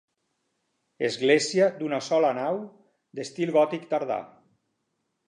Església 1.09 1.67
d'una 1.81 1.99
sola 2.07 2.31
nau, 2.39 2.57
d'estil 3.21 3.53
gòtic 3.59 3.87
tardà. 3.93 4.19